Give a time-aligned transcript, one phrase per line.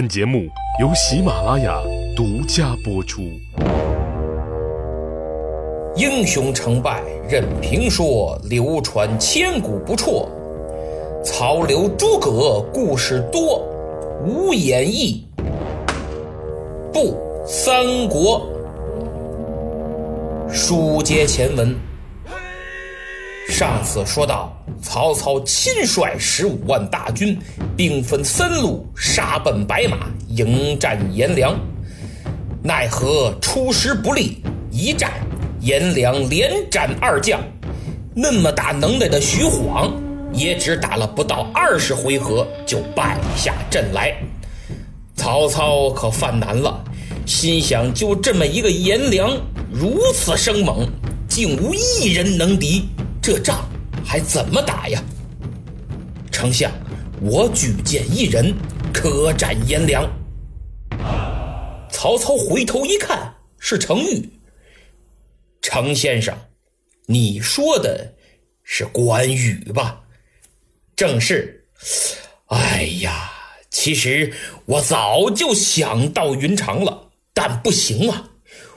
[0.00, 0.48] 本节目
[0.80, 1.78] 由喜马拉雅
[2.16, 3.20] 独家播出。
[5.94, 10.26] 英雄成败任评说，流传千古不辍。
[11.22, 13.62] 曹刘诸葛故事多，
[14.24, 15.28] 无演义
[16.90, 17.14] 不
[17.44, 18.48] 三国。
[20.50, 21.76] 书接前文，
[23.50, 27.36] 上次说到，曹操亲率十五万大军，
[27.76, 31.58] 兵分三路杀奔白马，迎战颜良。
[32.62, 34.40] 奈何出师不利，
[34.70, 35.12] 一战
[35.60, 37.40] 颜良连斩二将，
[38.14, 39.92] 那么大能耐的徐晃，
[40.32, 44.14] 也只打了不到二十回合就败下阵来。
[45.16, 46.82] 曹操可犯难了，
[47.26, 49.36] 心想：就这么一个颜良，
[49.70, 50.88] 如此生猛，
[51.28, 52.88] 竟无一人能敌，
[53.22, 53.68] 这仗
[54.04, 55.02] 还怎么打呀？
[56.32, 56.72] 丞相，
[57.20, 58.54] 我举荐一人，
[58.94, 60.10] 可斩颜良。
[61.90, 64.30] 曹操回头一看，是程昱。
[65.60, 66.34] 程先生，
[67.06, 68.14] 你说的
[68.62, 70.00] 是关羽吧？
[70.96, 71.66] 正是。
[72.46, 73.30] 哎呀，
[73.70, 74.32] 其实
[74.64, 78.30] 我早就想到云长了，但不行啊，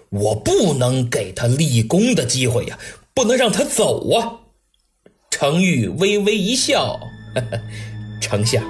[0.10, 2.78] 我不能给他立功的机会呀，
[3.14, 4.40] 不能让他走啊。
[5.30, 7.00] 程昱微微一笑，
[7.36, 7.60] 呵 呵
[8.22, 8.64] 丞相，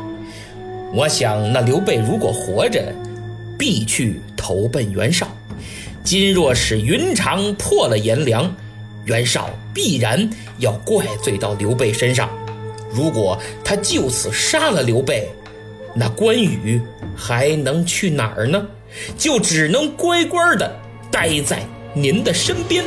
[0.94, 2.94] 我想那刘备如果活着，
[3.58, 5.28] 必去投奔袁绍。
[6.04, 8.54] 今若使云长破了颜良，
[9.06, 12.30] 袁绍必然要怪罪到刘备身上。
[12.92, 15.30] 如果他就此杀了刘备，
[15.96, 16.82] 那关羽
[17.16, 18.66] 还能去哪儿呢？
[19.18, 20.72] 就只能乖乖的
[21.12, 22.84] 待在您的身边。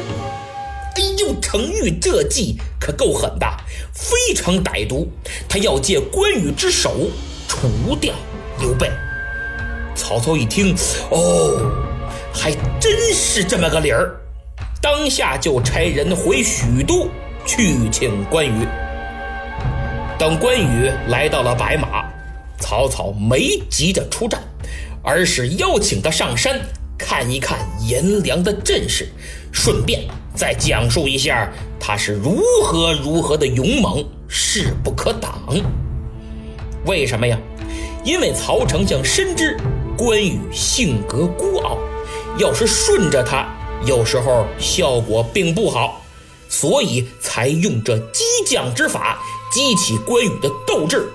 [1.26, 3.46] 哎呦，程昱这计可够狠的，
[3.92, 5.08] 非常歹毒。
[5.48, 7.08] 他要借关羽之手
[7.48, 8.14] 除掉
[8.60, 8.90] 刘备。
[9.96, 10.74] 曹操一听，
[11.10, 11.72] 哦，
[12.32, 14.14] 还真是这么个理儿，
[14.80, 17.08] 当下就差人回许都
[17.44, 18.66] 去请关羽。
[20.18, 22.04] 等关羽来到了白马，
[22.60, 24.40] 曹操没急着出战，
[25.02, 26.60] 而是邀请他上山
[26.98, 29.08] 看一看颜良的阵势，
[29.52, 30.02] 顺便
[30.34, 35.40] 再讲述一下他是如何如何的勇猛，势不可挡。
[36.84, 37.38] 为什么呀？
[38.04, 39.58] 因为曹丞相深知
[39.98, 41.76] 关羽性格孤傲，
[42.38, 43.48] 要是顺着他，
[43.84, 46.00] 有时候效果并不好，
[46.48, 49.20] 所以才用这激将之法
[49.52, 51.08] 激起关羽的斗志。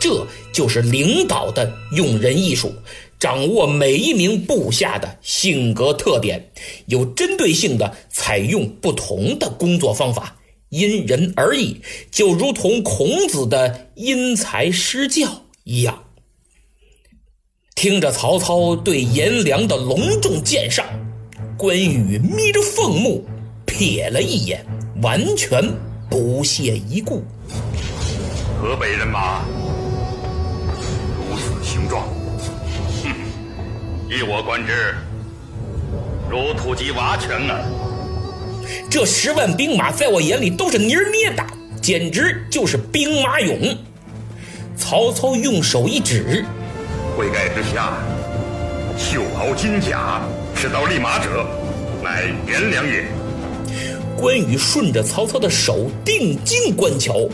[0.00, 2.74] 这就是领导的用人艺术，
[3.18, 6.50] 掌握每一名部下的性格特点，
[6.86, 10.36] 有针对性的采用不同的工作方法，
[10.68, 11.80] 因人而异，
[12.12, 16.04] 就如同孔子的因材施教一样。
[17.74, 20.84] 听着曹操对颜良的隆重介绍，
[21.56, 23.24] 关羽眯着凤目
[23.66, 24.64] 瞥了一眼，
[25.02, 25.62] 完全
[26.08, 27.22] 不屑一顾。
[28.60, 29.44] 河北人马
[31.16, 32.08] 如此形状，
[34.10, 34.94] 依我观之，
[36.30, 37.60] 如土鸡瓦犬啊！
[38.88, 41.44] 这十万兵马在我眼里都是泥儿捏的，
[41.82, 43.76] 简直就是兵马俑。
[44.78, 46.42] 曹操用手一指。
[47.14, 47.98] 盔盖之下，
[48.96, 50.22] 绣袍金甲，
[50.56, 51.46] 持刀立马者，
[52.02, 53.04] 乃颜良也。
[54.16, 57.28] 关羽顺着曹操的手定睛观瞧，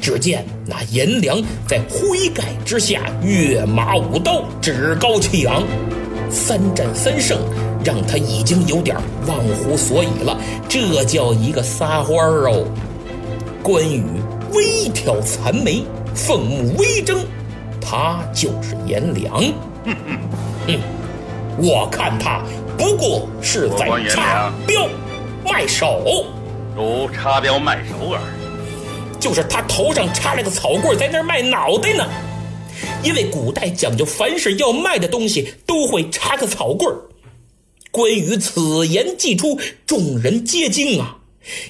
[0.00, 5.64] 只见那颜良在盔盖之下跃马舞刀，趾高气昂，
[6.30, 7.38] 三战三胜，
[7.84, 8.96] 让他已经有点
[9.26, 10.38] 忘乎所以了。
[10.68, 12.64] 这叫一个撒欢儿哦！
[13.62, 14.04] 关羽
[14.52, 17.18] 微挑残眉，凤目微睁。
[17.80, 19.34] 他就是颜良，
[19.84, 20.18] 哼哼，
[20.66, 20.78] 哼，
[21.58, 22.40] 我看他
[22.78, 24.86] 不过是在插标
[25.44, 26.24] 卖首，
[26.76, 28.20] 如插标卖首耳。
[29.18, 32.04] 就是他头上插了个草棍，在那儿卖脑袋呢。
[33.02, 37.00] 因为古代讲究，凡是要卖的东西都会插个草棍儿。
[37.90, 41.18] 关羽此言既出，众人皆惊啊！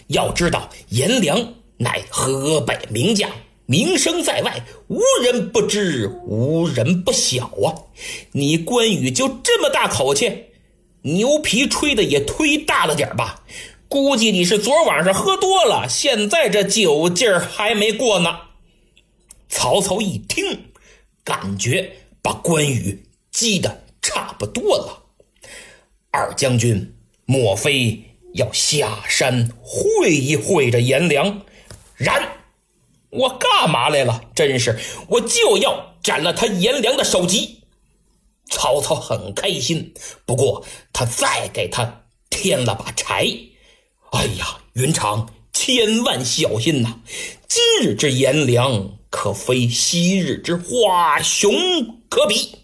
[0.08, 3.31] 要知道，颜良乃河北名将。
[3.66, 7.70] 名声在外，无人不知，无人不晓啊！
[8.32, 10.46] 你关羽就这么大口气，
[11.02, 13.44] 牛皮吹的也忒大了点吧？
[13.87, 18.37] 估计你是昨晚上喝多了，现在这酒劲儿还没过呢。
[19.49, 20.69] 曹操一听，
[21.30, 25.04] 感觉把关羽激得差不多了。
[26.10, 26.92] 二将军，
[27.24, 28.02] 莫非
[28.34, 31.42] 要下山会一会这颜良？
[31.94, 32.20] 然。
[33.10, 34.24] 我干嘛来了？
[34.34, 34.76] 真是，
[35.08, 37.62] 我就要斩了他颜良的首级。
[38.48, 39.94] 曹操很开心，
[40.26, 43.28] 不过他再给他添了把柴。
[44.10, 47.00] 哎呀，云长千万小心呐！
[47.48, 51.52] 今日之颜良可非昔日之华雄
[52.08, 52.56] 可比。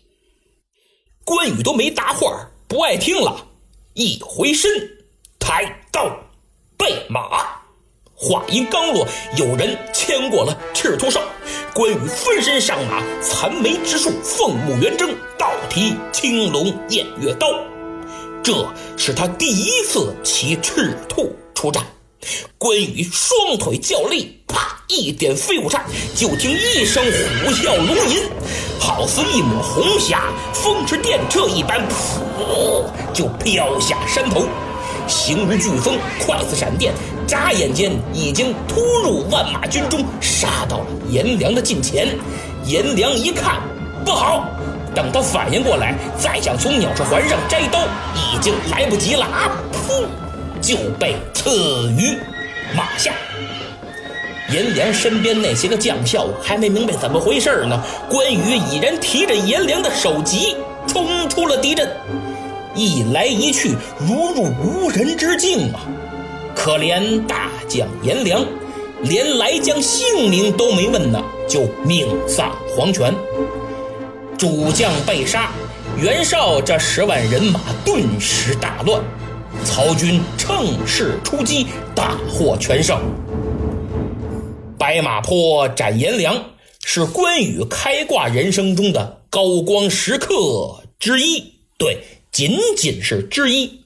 [1.25, 3.49] 关羽都没答话，不爱听了，
[3.95, 4.71] 一回身，
[5.41, 6.09] 抬刀
[6.79, 7.65] 备马。
[8.15, 9.07] 话音刚落，
[9.37, 11.21] 有人牵过了赤兔哨。
[11.75, 17.49] 关羽分身上马，残眉直竖，凤目圆睁，倒提青龙偃月刀。
[18.43, 21.85] 这是他第一次骑赤兔出战。
[22.59, 25.85] 关羽双腿较力，啪一点飞舞刹，
[26.15, 28.23] 就听一声虎啸龙吟，
[28.81, 34.45] 好似一抹红霞，风驰电掣一般，噗就飘下山头。
[35.07, 36.93] 形如飓风，快似闪电，
[37.29, 42.09] 眨眼间已经突入万马军中，杀到了颜良的近前。
[42.65, 43.61] 颜良一看，
[44.05, 44.45] 不好！
[44.93, 47.79] 等他反应过来，再想从鸟翅环上摘刀，
[48.17, 49.53] 已经来不及了啊！
[49.73, 50.05] 噗，
[50.67, 52.19] 就被刺于
[52.75, 53.13] 马下。
[54.53, 57.81] 颜良身边那些个将校还没明白怎么回事呢，
[58.11, 60.57] 关羽已然提着颜良的首级
[60.89, 61.89] 冲出了敌阵。
[62.75, 65.87] 一来一去，如入无人之境啊！
[66.53, 68.45] 可怜大将颜良，
[69.03, 73.15] 连来将姓名都没问呢，就命丧黄泉。
[74.37, 75.53] 主将被杀，
[75.97, 79.01] 袁绍这十万人马顿时大乱，
[79.65, 83.01] 曹军乘势出击，大获全胜。
[84.79, 86.43] 白马坡斩颜良，
[86.85, 91.55] 是关羽开挂人生中的高光时刻之一。
[91.79, 92.03] 对。
[92.33, 93.81] 仅仅是之一。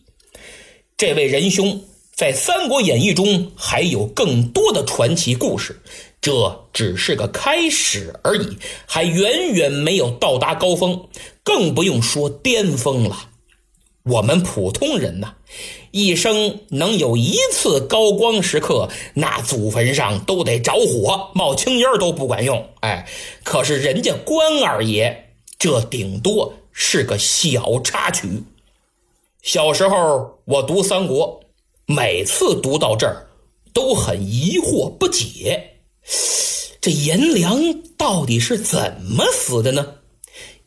[0.96, 1.84] 这位仁兄
[2.16, 5.80] 在《三国演义》中还有更多的传奇故事，
[6.20, 11.06] 这只是个开始而已，还远远没有到达高峰，
[11.44, 13.29] 更不用说巅峰了。
[14.04, 15.34] 我们普通人呐，
[15.90, 22.68] 一生能有一次高光时刻，那祖坟上都得着火，冒青烟都不管用。
[22.80, 23.06] 哎，
[23.44, 26.54] 可是人家关二爷，这顶多。
[26.72, 28.44] 是个小插曲。
[29.42, 31.40] 小时候我读三国，
[31.84, 33.28] 每次读到这儿
[33.74, 35.78] 都很疑惑不解：
[36.80, 37.60] 这颜良
[37.98, 39.94] 到底是怎么死的呢？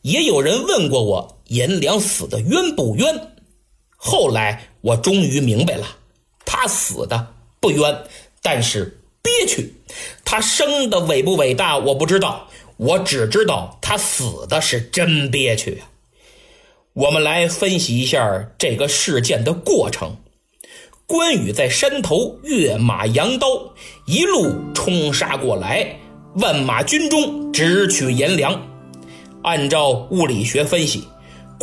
[0.02, 3.32] 也有人问过我，颜良死的冤不冤？
[3.96, 5.86] 后来我终于明白了，
[6.44, 8.04] 他死的不冤，
[8.42, 9.74] 但是憋屈。
[10.24, 15.88] 他生的伟不伟大我不知道，我只知道他死的是真憋屈啊。
[16.92, 20.16] 我们来分析一下这个事件的过程。
[21.06, 23.46] 关羽在山头跃马扬刀，
[24.06, 25.98] 一路冲杀过来，
[26.36, 28.70] 万马军中直取颜良。
[29.42, 31.06] 按照物理学分析，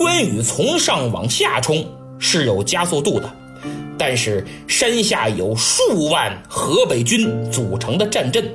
[0.01, 1.86] 关羽从上往下冲
[2.18, 3.31] 是有加速度的，
[4.00, 8.51] 但是山下有数万河北军组成的战阵，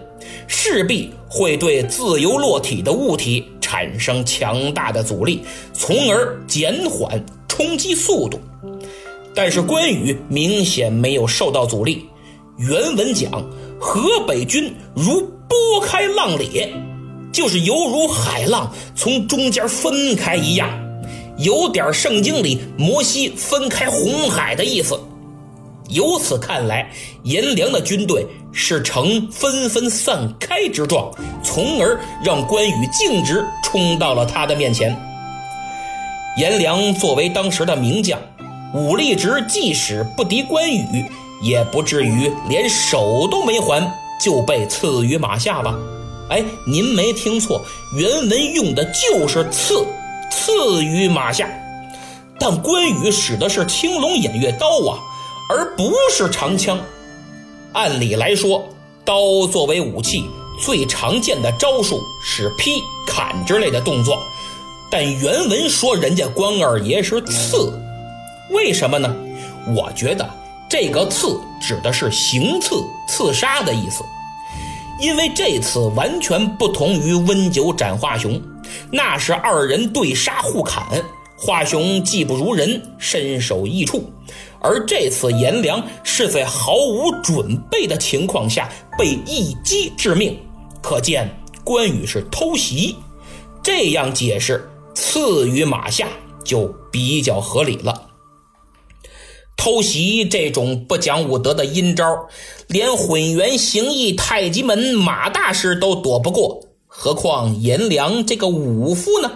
[0.49, 3.47] 势必会对自由落体的物体。
[3.61, 8.39] 产生强大的阻力，从而减缓冲击速度。
[9.35, 12.07] 但是关羽明显没有受到阻力。
[12.59, 13.29] 原文讲，
[13.81, 16.73] 河北军如拨开浪裂，
[17.33, 20.71] 就是犹如海浪从中间分开一样，
[21.39, 24.99] 有点圣经里摩西分开红海的意思。
[25.89, 26.91] 由此看来，
[27.23, 31.13] 颜良的军队是呈纷纷散开之状，
[31.45, 34.97] 从而让关羽径直冲到了他的面前。
[36.39, 38.19] 颜良作为当时的名将，
[38.75, 41.05] 武力值即使不敌关羽，
[41.41, 43.81] 也不至于连手都没还
[44.21, 45.75] 就被刺于马下吧？
[46.29, 49.87] 哎，您没听错，原文用的就是“刺”，
[50.31, 51.49] 刺于马下。
[52.39, 54.99] 但关羽使的是青龙偃月刀啊！
[55.49, 56.79] 而不是长枪。
[57.73, 58.69] 按理来说，
[59.05, 60.29] 刀作为武器，
[60.61, 64.23] 最常见的招数是劈、砍之类的动作。
[64.91, 67.73] 但原文说人家关二爷是刺，
[68.51, 69.15] 为什么呢？
[69.75, 70.29] 我觉得
[70.69, 74.05] 这个“刺”指的是行刺、刺杀的意思。
[75.01, 78.41] 因为这次完全不同于温酒斩华雄，
[78.91, 81.03] 那是二人对杀互砍，
[81.37, 84.11] 华雄技不如人，身首异处。
[84.61, 88.69] 而这次颜良是在毫无准备的情况下
[88.99, 90.37] 被一击致命，
[90.83, 91.31] 可见
[91.63, 92.97] 关羽是偷袭。
[93.63, 96.09] 这样解释刺于马下
[96.45, 98.11] 就比较合理了。
[99.57, 102.29] 偷袭这种不讲武德的阴招，
[102.69, 106.66] 连混元形意太极门马大师都躲不过，
[106.99, 109.31] 何况颜良这个武夫呢？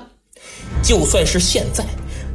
[0.82, 1.84] 就算是现在，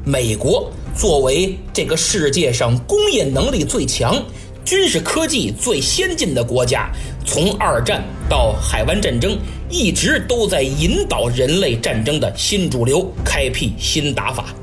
[0.05, 4.23] 美国作为这个世界上工业能力最强、
[4.63, 6.91] 军事科技最先进的国家，
[7.25, 9.35] 从二战到海湾战争，
[9.67, 14.53] 一直都在引导人类战争的新主流，开辟新打法。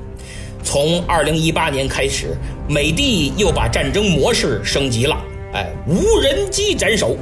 [0.63, 2.37] 从二零一八年开始，
[2.69, 5.21] 美帝又把战争模式升级了，
[5.55, 7.17] 哎，无人机斩首，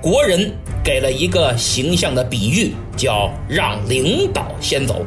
[0.00, 0.52] 国人
[0.84, 5.04] 给了一个形象的比喻，叫让领导先走。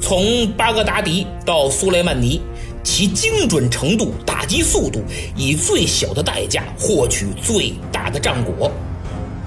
[0.00, 2.40] 从巴格达迪到苏莱曼尼，
[2.84, 5.02] 其精准程度、打击速度，
[5.36, 8.70] 以最小的代价获取最大的战果。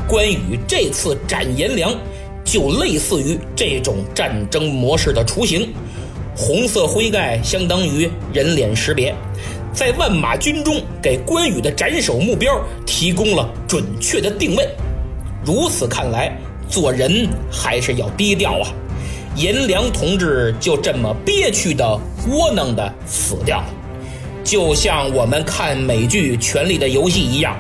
[0.06, 1.96] 关羽这次斩颜良，
[2.44, 5.74] 就类似于这种战争模式的雏形。
[6.36, 9.16] 红色灰盖相当于人脸识别，
[9.74, 14.68] 在万马军中给关羽的斩首目标提供了准确的定位。
[15.46, 16.38] 如此看来，
[16.70, 18.74] 做人还是要低调啊。
[19.36, 22.00] 颜良同志就这么憋屈的、
[22.30, 23.66] 窝囊的死掉了，
[24.44, 27.58] 就像我们看美剧《权力的游戏》一样，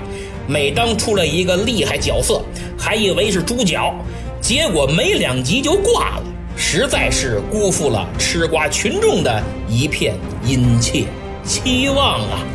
[0.48, 2.41] 每当出了一个厉害角色，
[2.77, 3.96] 还以为是主角，
[4.41, 6.24] 结果没两集就挂了，
[6.58, 10.13] 实在是辜负了吃瓜群众的一片
[10.46, 11.06] 殷切
[11.43, 12.45] 期望啊！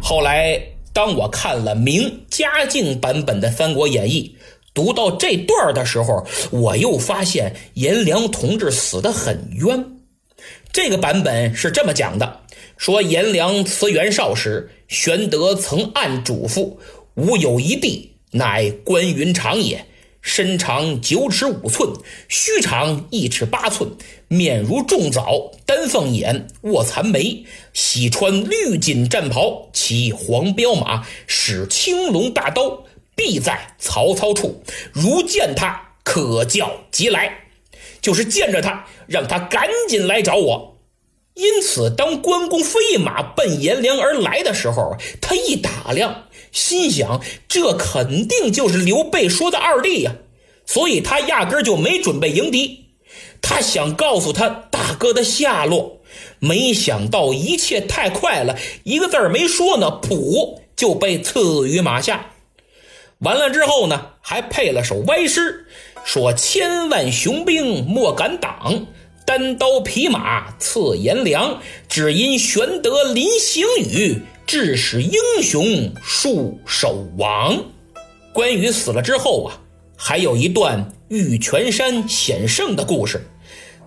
[0.00, 0.60] 后来，
[0.92, 4.36] 当我看了明嘉靖版本的《三国演义》。
[4.74, 9.84] 读到这段的时候，我又发现颜良同志死得很冤。
[10.72, 12.40] 这个版本是这么讲的：
[12.78, 16.78] 说颜良辞袁绍时，玄德曾暗嘱咐
[17.16, 19.84] ：“吾有一弟，乃关云长也，
[20.22, 21.92] 身长九尺五寸，
[22.28, 23.90] 须长一尺八寸，
[24.28, 37.40] 面如重枣，丹凤眼，卧蚕眉，喜穿绿锦战袍，骑黄骠马，使青龙大刀。”必在曹操处，如见他，可叫即来。
[38.00, 40.78] 就是见着他，让他赶紧来找我。
[41.34, 50.12] 因此，当关公飞马奔颜良而来的时候，他一打量，心想：这肯定就是刘备说的二弟呀。
[50.64, 52.84] 所以他压根就没准备迎敌，
[53.42, 56.00] 他想告诉他大哥的下落。
[56.38, 62.30] 没想到一切太快了，一个字儿没说呢，噗就被刺于马下。
[63.18, 65.66] 完了之后呢，还配了首歪诗，
[66.04, 68.86] 说：“千万雄兵莫敢挡，
[69.24, 71.60] 单刀匹马刺颜良。
[71.88, 77.62] 只因玄德临行语，致使英雄束手亡。”
[78.32, 79.60] 关羽死了之后啊，
[79.96, 83.20] 还有一段玉泉山险胜的故事。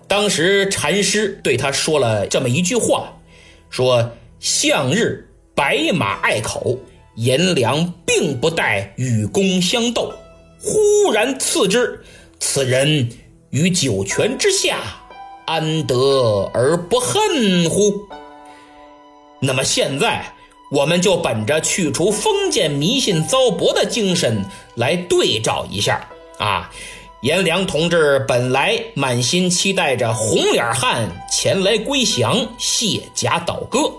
[0.08, 3.12] 当时禅师对他说了这么一句话，
[3.70, 6.78] 说：“向日白马隘口。”
[7.16, 10.12] 颜良并不待与公相斗，
[10.60, 11.98] 忽然刺之。
[12.38, 13.08] 此人
[13.48, 14.80] 于九泉之下，
[15.46, 15.96] 安得
[16.52, 18.06] 而不恨乎？
[19.40, 20.30] 那么现在，
[20.70, 24.44] 我们就本着去除封建迷信糟粕的精神
[24.74, 26.08] 来对照一下
[26.38, 26.70] 啊！
[27.22, 33.92] 颜良同志本来满心期待着红脸汉前来归降，卸甲倒戈。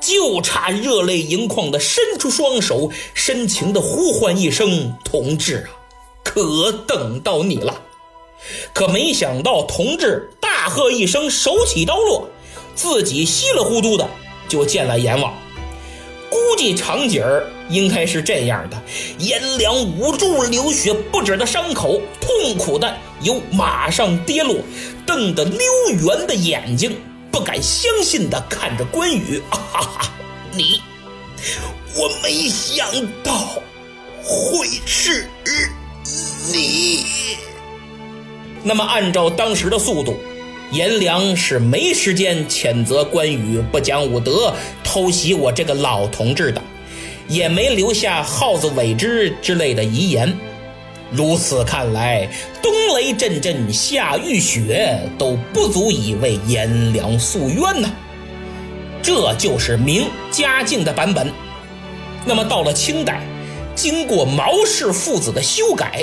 [0.00, 5.70] 就差热泪盈眶的伸出双手，深情的呼唤一声：“同志啊，
[6.24, 7.82] 可等到你了！”
[8.74, 12.28] 可没想到，同志大喝一声，手起刀落，
[12.74, 14.08] 自己稀里糊涂的
[14.48, 15.32] 就见了阎王。
[16.52, 17.24] 估计场景
[17.70, 18.76] 应该是这样的：
[19.18, 24.56] 颜良捂住流血不止的伤口，痛苦的由马上跌落，
[25.06, 26.94] 瞪得溜圆的眼睛。
[27.30, 30.12] 不敢相信的看着关羽，啊哈哈！
[30.52, 30.82] 你，
[31.96, 32.86] 我没想
[33.24, 33.32] 到
[34.22, 35.26] 会是
[36.52, 37.06] 你。
[38.62, 40.18] 那么，按照当时的速度，
[40.72, 46.62] 颜良是没时间谴责关羽不讲武德、偷袭我这个老同志的，
[47.28, 50.34] 也没留下耗子尾之之类的遗言。
[51.10, 52.26] 如此看来，
[52.62, 57.90] 冬雷阵阵，夏雨雪都不足以为颜良诉冤呐。
[59.02, 61.30] 这就是明嘉靖的版本。
[62.24, 63.20] 那么到了清代，
[63.74, 66.02] 经过毛氏父子的修改，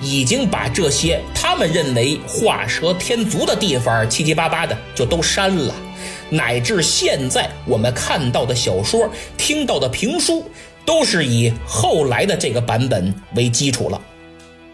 [0.00, 5.74] 已经把这些他们认为画蛇添足的地方七七八八的就都删了，
[6.30, 10.44] 乃至现在我们看到的小说、听到的评书，
[10.84, 14.00] 都是以后来的这个版本为基础了。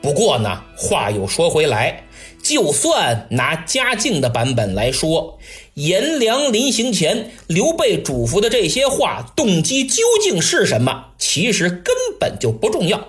[0.00, 2.04] 不过呢，话又说回来，
[2.40, 5.36] 就算拿嘉靖的版本来说，
[5.74, 11.06] 颜良临行前，刘备嘱咐的这些话，动机究竟是什么？
[11.18, 13.08] 其实根本就不重要，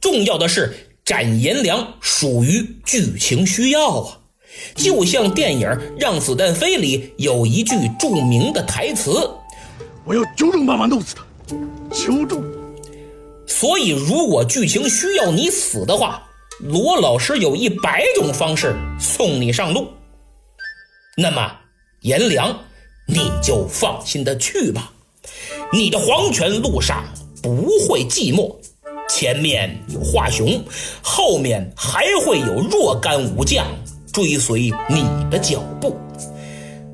[0.00, 4.18] 重要的是斩颜良属于剧情需要啊。
[4.74, 9.30] 就像电影《让子弹飞》里有一句著名的台词
[10.04, 11.24] ：“我要九种办法弄死他，
[11.94, 12.42] 九种。”
[13.46, 16.26] 所以，如果剧情需要你死的话，
[16.58, 19.86] 罗老师有一百种方式送你上路。
[21.16, 21.52] 那么，
[22.00, 22.58] 颜良，
[23.06, 24.90] 你就放心的去吧，
[25.72, 27.04] 你的黄泉路上
[27.40, 28.56] 不会寂寞。
[29.08, 30.62] 前面有华雄，
[31.02, 33.66] 后面还会有若干武将
[34.12, 35.96] 追随你的脚步。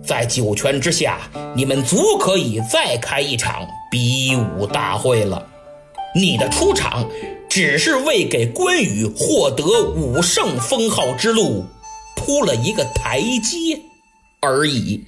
[0.05, 5.47] 在九泉之下，你们足可以再开一场比武大会了。
[6.15, 7.09] 你的出场，
[7.49, 9.65] 只是为给关羽获得
[9.95, 11.65] 武圣封号之路
[12.17, 13.81] 铺了一个台阶
[14.41, 15.05] 而已。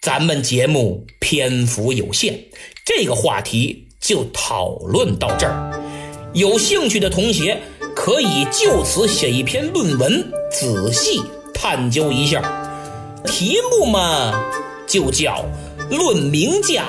[0.00, 2.44] 咱们节目篇幅有限，
[2.86, 5.81] 这个话题就讨论到这儿。
[6.34, 7.60] 有兴趣的同学
[7.94, 11.22] 可以就此写一篇论文，仔细
[11.52, 12.40] 探究一下。
[13.26, 14.32] 题目嘛，
[14.86, 15.44] 就叫
[15.94, 16.86] 《论名将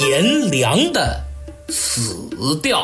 [0.00, 1.24] 颜良的
[1.68, 2.28] 死
[2.60, 2.80] 掉》。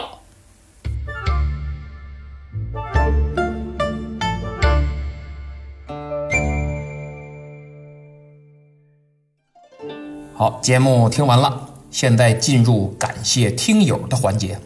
[10.35, 14.59] 好，节目听完了，现在进入感谢听友的环节。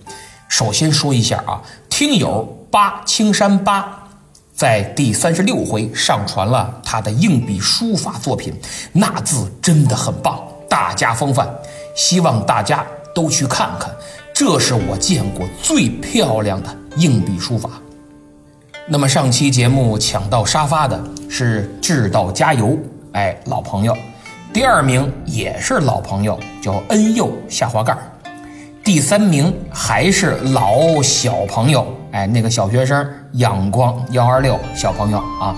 [0.48, 4.08] 首先说一下啊，听友八青山八
[4.54, 8.54] 在第三十六回上传了他的硬笔书法作品，
[8.92, 11.48] 那字真的很棒，大家风范，
[11.94, 13.90] 希望大家都去看看，
[14.32, 17.70] 这是我见过最漂亮的硬笔书法。
[18.88, 22.78] 那么上期节目抢到沙发的是智道加油，
[23.12, 23.96] 哎，老朋友，
[24.52, 28.12] 第二名也是老朋友，叫恩佑下滑盖儿。
[28.86, 35.52] 第三名还是老小朋友，哎，那个小学生阳光幺二六小朋友啊，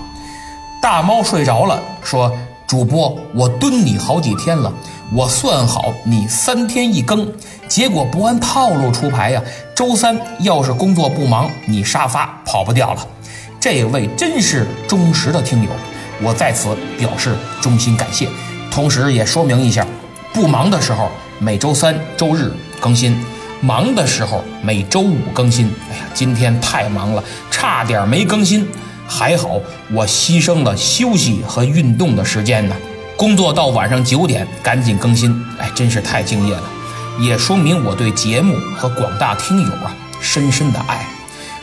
[0.80, 2.32] 大猫睡着了，说
[2.66, 4.72] 主播，我蹲你好几天了，
[5.12, 7.30] 我算好你三天一更，
[7.68, 9.42] 结果不按套路出牌呀，
[9.74, 13.06] 周三要是工作不忙，你沙发跑不掉了。
[13.60, 15.68] 这位真是忠实的听友，
[16.22, 18.26] 我在此表示衷心感谢，
[18.70, 19.86] 同时也说明一下，
[20.32, 22.50] 不忙的时候每周三、周日。
[22.80, 23.16] 更新，
[23.60, 25.70] 忙的时候每周五更新。
[25.90, 28.66] 哎呀，今天太忙了，差点没更新。
[29.06, 29.58] 还好
[29.90, 32.76] 我牺牲了休息和运动的时间呢。
[33.16, 35.34] 工作到晚上九点，赶紧更新。
[35.58, 36.62] 哎，真是太敬业了，
[37.18, 41.06] 也说明我对节目和广大听友啊深深的爱。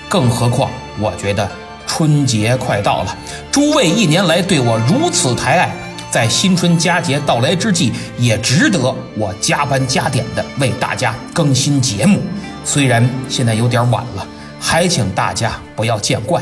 [0.10, 1.50] 更何况，我觉得
[1.88, 3.18] 春节快到了，
[3.52, 5.76] 诸位一年来对我如此抬爱。
[6.16, 8.80] 在新春佳节到来之际，也值得
[9.18, 12.22] 我加班加点的为大家更新节目。
[12.64, 14.26] 虽然现在有点晚了，
[14.58, 16.42] 还请大家不要见怪。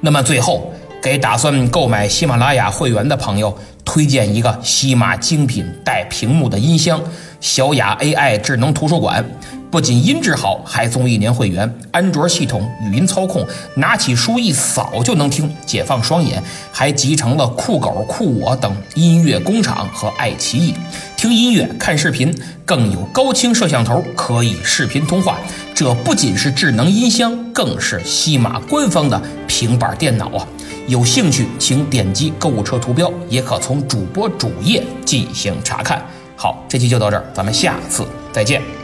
[0.00, 7.00] 那么最后，给打算购买喜马拉雅会员的朋友推荐一个西马精品带屏幕的音箱——
[7.40, 9.24] 小雅 AI 智能图书馆。
[9.72, 13.42] 不仅音质好，还送一年会员，安卓系统语音操控，
[13.76, 20.74] 拿起书一扫就能听，解放双眼，还集成了酷狗、酷我等音乐工厂和爱奇艺，
[21.16, 25.38] 听音乐、看视频，更有高清摄像头可以视频通话。
[25.74, 30.46] 这不仅是智能音箱，更是西马官方的平板电脑啊！
[30.86, 36.04] 有兴趣请点击购物车图标，也可从主播主页进行查看。
[36.36, 38.81] 好，这期就到这儿，咱们下次再见。